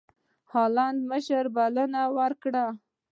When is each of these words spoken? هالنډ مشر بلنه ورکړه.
هالنډ 0.51 0.97
مشر 1.11 1.43
بلنه 1.55 2.01
ورکړه. 2.17 2.65